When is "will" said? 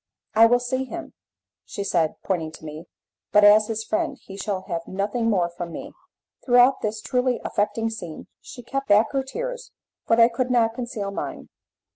0.47-0.57